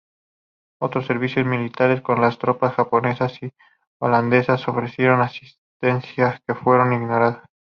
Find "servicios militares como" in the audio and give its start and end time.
1.05-2.23